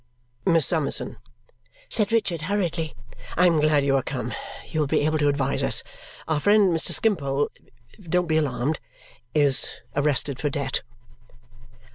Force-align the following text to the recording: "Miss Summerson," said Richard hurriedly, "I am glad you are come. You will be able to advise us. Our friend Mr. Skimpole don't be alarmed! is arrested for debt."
"Miss 0.47 0.65
Summerson," 0.65 1.17
said 1.87 2.11
Richard 2.11 2.41
hurriedly, 2.49 2.95
"I 3.37 3.45
am 3.45 3.59
glad 3.59 3.85
you 3.85 3.95
are 3.97 4.01
come. 4.01 4.33
You 4.65 4.79
will 4.79 4.87
be 4.87 5.01
able 5.05 5.19
to 5.19 5.27
advise 5.27 5.61
us. 5.61 5.83
Our 6.27 6.39
friend 6.39 6.73
Mr. 6.73 6.89
Skimpole 6.91 7.51
don't 8.09 8.25
be 8.25 8.37
alarmed! 8.37 8.79
is 9.35 9.69
arrested 9.95 10.39
for 10.39 10.49
debt." 10.49 10.81